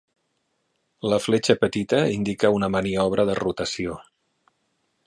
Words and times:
La 1.13 1.19
fletxa 1.25 1.57
petita 1.65 2.01
indica 2.15 2.53
una 2.59 2.71
maniobra 2.79 3.29
de 3.31 3.39
rotació. 3.43 4.01